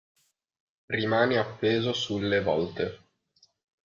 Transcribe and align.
Rimane 0.89 1.37
appeso 1.37 1.93
sulle 1.93 2.41
volte. 2.41 3.03